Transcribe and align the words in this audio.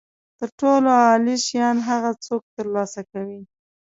تر 0.39 0.49
ټولو 0.59 0.89
عالي 1.03 1.35
شیان 1.47 1.77
هغه 1.89 2.11
څوک 2.25 2.43
ترلاسه 2.57 3.01
کوي. 3.11 3.41